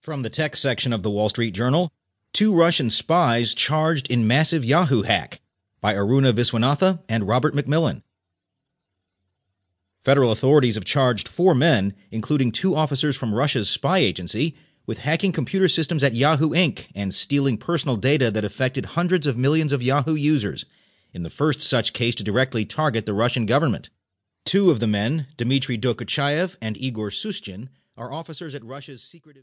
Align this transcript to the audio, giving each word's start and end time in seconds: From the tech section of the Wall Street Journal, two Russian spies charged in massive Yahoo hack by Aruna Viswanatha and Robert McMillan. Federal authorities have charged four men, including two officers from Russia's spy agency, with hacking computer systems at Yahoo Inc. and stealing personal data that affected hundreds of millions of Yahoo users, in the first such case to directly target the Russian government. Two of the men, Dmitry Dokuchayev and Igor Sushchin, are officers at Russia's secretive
From 0.00 0.22
the 0.22 0.30
tech 0.30 0.54
section 0.54 0.92
of 0.92 1.02
the 1.02 1.10
Wall 1.10 1.28
Street 1.28 1.52
Journal, 1.52 1.92
two 2.32 2.54
Russian 2.54 2.88
spies 2.88 3.52
charged 3.52 4.08
in 4.10 4.28
massive 4.28 4.64
Yahoo 4.64 5.02
hack 5.02 5.40
by 5.80 5.94
Aruna 5.94 6.32
Viswanatha 6.32 7.00
and 7.08 7.26
Robert 7.26 7.52
McMillan. 7.52 8.02
Federal 10.00 10.30
authorities 10.30 10.76
have 10.76 10.84
charged 10.84 11.26
four 11.26 11.52
men, 11.52 11.94
including 12.12 12.52
two 12.52 12.76
officers 12.76 13.16
from 13.16 13.34
Russia's 13.34 13.68
spy 13.68 13.98
agency, 13.98 14.56
with 14.86 15.00
hacking 15.00 15.32
computer 15.32 15.68
systems 15.68 16.04
at 16.04 16.14
Yahoo 16.14 16.50
Inc. 16.50 16.86
and 16.94 17.12
stealing 17.12 17.58
personal 17.58 17.96
data 17.96 18.30
that 18.30 18.44
affected 18.44 18.86
hundreds 18.86 19.26
of 19.26 19.36
millions 19.36 19.72
of 19.72 19.82
Yahoo 19.82 20.14
users, 20.14 20.64
in 21.12 21.24
the 21.24 21.28
first 21.28 21.60
such 21.60 21.92
case 21.92 22.14
to 22.14 22.24
directly 22.24 22.64
target 22.64 23.04
the 23.04 23.12
Russian 23.12 23.46
government. 23.46 23.90
Two 24.44 24.70
of 24.70 24.78
the 24.78 24.86
men, 24.86 25.26
Dmitry 25.36 25.76
Dokuchayev 25.76 26.56
and 26.62 26.76
Igor 26.76 27.10
Sushchin, 27.10 27.68
are 27.98 28.12
officers 28.12 28.54
at 28.54 28.64
Russia's 28.64 29.02
secretive 29.02 29.36